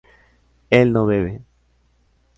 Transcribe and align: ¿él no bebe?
¿él 0.71 0.93
no 0.93 1.05
bebe? 1.05 1.45